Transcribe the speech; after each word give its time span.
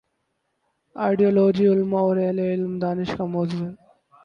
Ideology, 0.95 1.65
علما 1.67 1.99
اور 1.99 2.17
اہل 2.17 2.39
علم 2.51 2.71
و 2.75 2.79
دانش 2.79 3.09
کا 3.17 3.25
موضوع 3.35 3.63
ہے۔ 3.65 3.73